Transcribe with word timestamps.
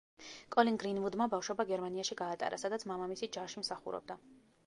კოლინ 0.53 0.77
გრინვუდმა 0.83 1.27
ბავშვობა 1.33 1.65
გერმანიაში 1.73 2.17
გაატარა, 2.23 2.59
სადაც 2.63 2.85
მამამისი 2.93 3.29
ჯარში 3.37 3.63
მსახურობდა. 3.65 4.19